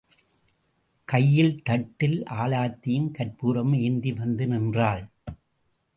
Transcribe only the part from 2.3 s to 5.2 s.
ஆலத்தியும் கர்ப்பூரமும் ஏந்தி வந்து நின்றாள்.